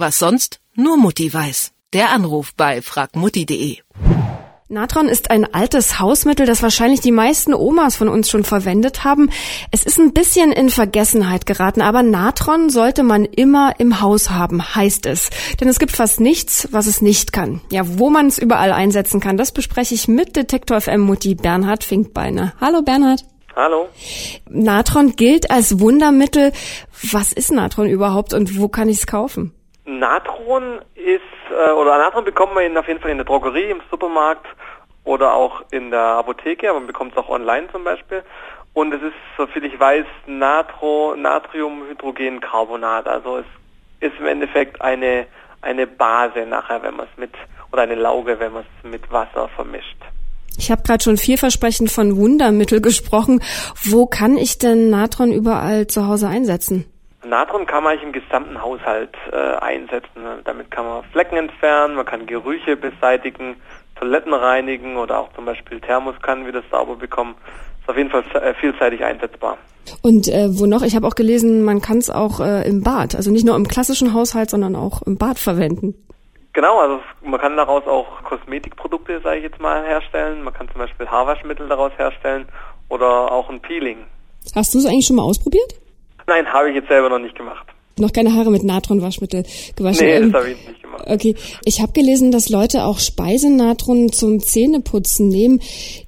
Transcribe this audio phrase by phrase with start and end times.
[0.00, 1.72] Was sonst nur Mutti weiß.
[1.92, 3.78] Der Anruf bei fragmutti.de.
[4.68, 9.28] Natron ist ein altes Hausmittel, das wahrscheinlich die meisten Omas von uns schon verwendet haben.
[9.72, 14.72] Es ist ein bisschen in Vergessenheit geraten, aber Natron sollte man immer im Haus haben,
[14.76, 15.30] heißt es.
[15.60, 17.60] Denn es gibt fast nichts, was es nicht kann.
[17.72, 21.82] Ja, wo man es überall einsetzen kann, das bespreche ich mit Detektor FM Mutti Bernhard
[21.82, 22.54] Finkbeiner.
[22.60, 23.24] Hallo Bernhard.
[23.56, 23.88] Hallo.
[24.48, 26.52] Natron gilt als Wundermittel.
[27.10, 29.54] Was ist Natron überhaupt und wo kann ich es kaufen?
[29.88, 34.46] Natron ist, äh, oder Natron bekommt man auf jeden Fall in der Drogerie, im Supermarkt
[35.04, 38.22] oder auch in der Apotheke, aber man bekommt es auch online zum Beispiel.
[38.74, 43.08] Und es ist, soviel ich weiß, Natro, Natriumhydrogencarbonat.
[43.08, 43.46] Also es
[44.00, 45.26] ist im Endeffekt eine,
[45.62, 47.32] eine Base nachher, wenn man es mit,
[47.72, 49.96] oder eine Lauge, wenn man es mit Wasser vermischt.
[50.58, 53.40] Ich habe gerade schon vielversprechend von Wundermittel gesprochen.
[53.84, 56.84] Wo kann ich denn Natron überall zu Hause einsetzen?
[57.28, 60.22] Natron kann man eigentlich im gesamten Haushalt äh, einsetzen.
[60.44, 63.56] Damit kann man Flecken entfernen, man kann Gerüche beseitigen,
[63.96, 67.34] Toiletten reinigen oder auch zum Beispiel Thermoskannen wieder sauber bekommen.
[67.80, 69.58] Ist auf jeden Fall äh, vielseitig einsetzbar.
[70.02, 70.82] Und äh, wo noch?
[70.82, 73.66] Ich habe auch gelesen, man kann es auch äh, im Bad, also nicht nur im
[73.66, 75.94] klassischen Haushalt, sondern auch im Bad verwenden.
[76.52, 80.42] Genau, also man kann daraus auch Kosmetikprodukte, sage ich jetzt mal, herstellen.
[80.42, 82.46] Man kann zum Beispiel Haarwaschmittel daraus herstellen
[82.88, 83.98] oder auch ein Peeling.
[84.54, 85.74] Hast du es eigentlich schon mal ausprobiert?
[86.28, 87.66] Nein, habe ich jetzt selber noch nicht gemacht.
[87.98, 89.44] Noch keine Haare mit Natronwaschmittel
[89.76, 90.06] gewaschen?
[90.06, 91.04] Nee, das ähm, habe ich nicht gemacht.
[91.06, 91.34] Okay,
[91.64, 95.60] ich habe gelesen, dass Leute auch Speisenatron zum Zähneputzen nehmen.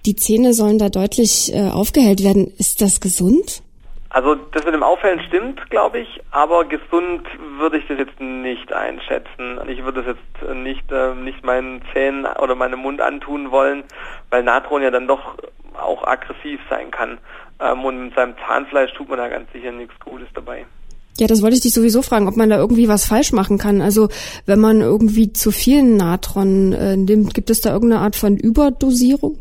[0.07, 2.53] Die Zähne sollen da deutlich äh, aufgehellt werden.
[2.59, 3.63] Ist das gesund?
[4.11, 7.23] Also das mit dem Aufhellen stimmt, glaube ich, aber gesund
[7.59, 9.61] würde ich das jetzt nicht einschätzen.
[9.69, 13.85] Ich würde das jetzt nicht, äh, nicht meinen Zähnen oder meinem Mund antun wollen,
[14.29, 15.37] weil Natron ja dann doch
[15.83, 17.19] auch aggressiv sein kann.
[17.61, 20.67] Ähm, und mit seinem Zahnfleisch tut man da ganz sicher nichts Gutes dabei.
[21.19, 23.83] Ja, das wollte ich dich sowieso fragen, ob man da irgendwie was falsch machen kann.
[23.83, 24.09] Also
[24.47, 29.39] wenn man irgendwie zu viel Natron äh, nimmt, gibt es da irgendeine Art von Überdosierung?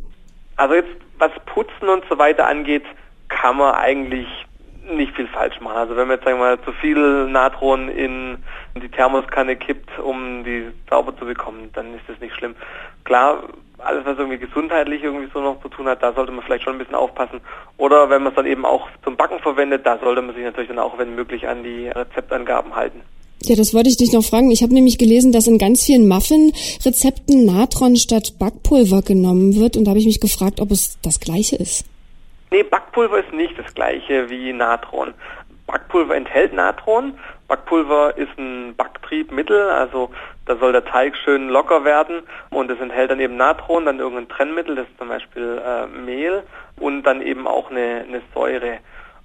[0.58, 0.90] Also jetzt,
[1.20, 2.84] was Putzen und so weiter angeht,
[3.30, 4.28] kann man eigentlich
[4.92, 5.78] nicht viel falsch machen.
[5.78, 8.44] Also wenn man jetzt sagen wir mal zu viel Natron in
[8.76, 12.56] die Thermoskanne kippt, um die sauber zu bekommen, dann ist das nicht schlimm.
[13.06, 13.44] Klar,
[13.80, 16.74] alles was irgendwie gesundheitlich irgendwie so noch zu tun hat, da sollte man vielleicht schon
[16.74, 17.42] ein bisschen aufpassen.
[17.78, 20.70] Oder wenn man es dann eben auch zum Backen verwendet, da sollte man sich natürlich
[20.70, 23.02] dann auch, wenn möglich, an die Rezeptangaben halten.
[23.44, 24.52] Ja, das wollte ich dich noch fragen.
[24.52, 29.78] Ich habe nämlich gelesen, dass in ganz vielen Muffin-Rezepten Natron statt Backpulver genommen wird.
[29.78, 31.86] Und da habe ich mich gefragt, ob es das gleiche ist.
[32.52, 35.14] Nee, Backpulver ist nicht das gleiche wie Natron.
[35.72, 37.20] Backpulver enthält Natron.
[37.48, 40.10] Backpulver ist ein Backtriebmittel, also
[40.46, 44.30] da soll der Teig schön locker werden und es enthält dann eben Natron, dann irgendein
[44.30, 46.44] Trennmittel, das ist zum Beispiel äh, Mehl
[46.80, 48.80] und dann eben auch eine, eine Säure.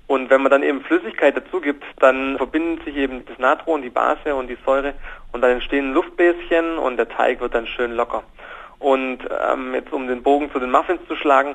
[0.06, 3.88] Und wenn man dann eben Flüssigkeit dazu gibt, dann verbinden sich eben das Natron, die
[3.88, 4.92] Base und die Säure
[5.32, 8.22] und dann entstehen Luftbläschen und der Teig wird dann schön locker.
[8.78, 11.54] Und ähm, jetzt um den Bogen zu den Muffins zu schlagen,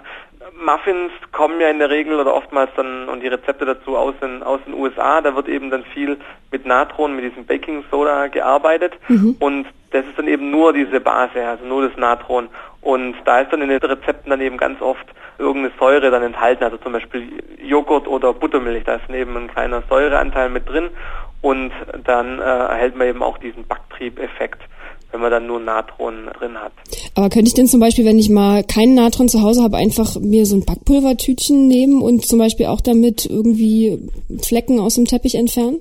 [0.63, 4.43] Muffins kommen ja in der Regel oder oftmals dann und die Rezepte dazu aus den,
[4.43, 5.21] aus den USA.
[5.21, 6.17] Da wird eben dann viel
[6.51, 9.35] mit Natron, mit diesem Baking Soda gearbeitet mhm.
[9.39, 12.49] und das ist dann eben nur diese Base, also nur das Natron.
[12.81, 15.05] Und da ist dann in den Rezepten dann eben ganz oft
[15.37, 19.83] irgendeine Säure dann enthalten, also zum Beispiel Joghurt oder Buttermilch, da ist eben ein kleiner
[19.89, 20.89] Säureanteil mit drin
[21.41, 21.71] und
[22.03, 24.61] dann äh, erhält man eben auch diesen Backtriebeffekt
[25.11, 26.71] wenn man dann nur Natron drin hat.
[27.15, 30.19] Aber könnte ich denn zum Beispiel, wenn ich mal keinen Natron zu Hause habe, einfach
[30.19, 34.09] mir so ein Backpulvertütchen nehmen und zum Beispiel auch damit irgendwie
[34.41, 35.79] Flecken aus dem Teppich entfernen?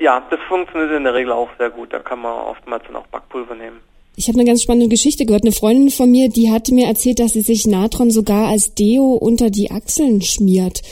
[0.00, 1.92] Ja, das funktioniert in der Regel auch sehr gut.
[1.92, 3.78] Da kann man oftmals dann auch Backpulver nehmen.
[4.16, 5.44] Ich habe eine ganz spannende Geschichte gehört.
[5.44, 9.12] Eine Freundin von mir, die hatte mir erzählt, dass sie sich Natron sogar als Deo
[9.14, 10.82] unter die Achseln schmiert.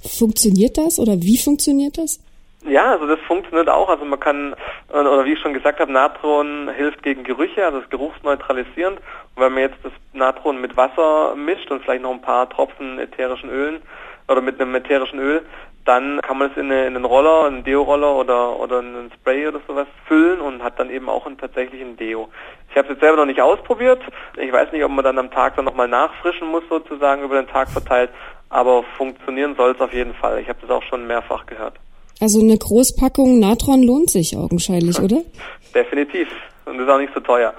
[0.00, 2.20] Funktioniert das oder wie funktioniert das?
[2.66, 3.88] Ja, also das funktioniert auch.
[3.88, 4.54] Also man kann,
[4.92, 8.98] äh, oder wie ich schon gesagt habe, Natron hilft gegen Gerüche, also ist geruchsneutralisierend.
[9.34, 12.98] Und wenn man jetzt das Natron mit Wasser mischt und vielleicht noch ein paar Tropfen
[12.98, 13.80] ätherischen Ölen
[14.28, 15.42] oder mit einem ätherischen Öl,
[15.86, 19.48] dann kann man es in, eine, in einen Roller, einen Deo-Roller oder, oder einen Spray
[19.48, 22.28] oder sowas füllen und hat dann eben auch einen tatsächlichen Deo.
[22.68, 24.02] Ich habe es jetzt selber noch nicht ausprobiert.
[24.36, 27.48] Ich weiß nicht, ob man dann am Tag dann nochmal nachfrischen muss, sozusagen über den
[27.48, 28.10] Tag verteilt.
[28.50, 30.40] Aber funktionieren soll es auf jeden Fall.
[30.40, 31.74] Ich habe das auch schon mehrfach gehört.
[32.20, 35.22] Also eine Großpackung Natron lohnt sich augenscheinlich, oder?
[35.74, 36.28] Definitiv.
[36.66, 37.54] Und ist auch nicht so teuer.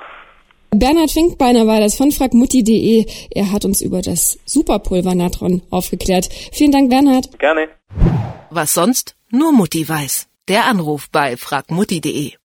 [0.73, 3.05] Bernhard Finkbeiner war das von fragmutti.de.
[3.31, 6.29] Er hat uns über das Superpulver Natron aufgeklärt.
[6.53, 7.37] Vielen Dank, Bernhard.
[7.39, 7.67] Gerne.
[8.49, 10.29] Was sonst nur Mutti weiß.
[10.47, 12.33] Der Anruf bei fragmutti.de.